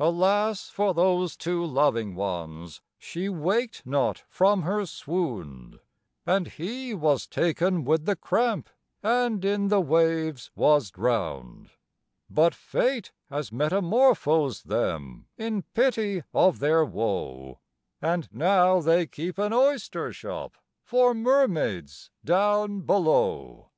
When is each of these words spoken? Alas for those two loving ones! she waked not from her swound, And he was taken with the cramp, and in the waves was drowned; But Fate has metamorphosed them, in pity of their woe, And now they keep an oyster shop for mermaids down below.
Alas 0.00 0.68
for 0.68 0.92
those 0.92 1.36
two 1.36 1.64
loving 1.64 2.16
ones! 2.16 2.80
she 2.98 3.28
waked 3.28 3.86
not 3.86 4.24
from 4.28 4.62
her 4.62 4.84
swound, 4.84 5.78
And 6.26 6.48
he 6.48 6.92
was 6.92 7.28
taken 7.28 7.84
with 7.84 8.04
the 8.04 8.16
cramp, 8.16 8.68
and 9.00 9.44
in 9.44 9.68
the 9.68 9.80
waves 9.80 10.50
was 10.56 10.90
drowned; 10.90 11.70
But 12.28 12.52
Fate 12.52 13.12
has 13.30 13.52
metamorphosed 13.52 14.66
them, 14.66 15.28
in 15.38 15.62
pity 15.62 16.24
of 16.34 16.58
their 16.58 16.84
woe, 16.84 17.60
And 18.02 18.28
now 18.32 18.80
they 18.80 19.06
keep 19.06 19.38
an 19.38 19.52
oyster 19.52 20.12
shop 20.12 20.56
for 20.82 21.14
mermaids 21.14 22.10
down 22.24 22.80
below. 22.80 23.70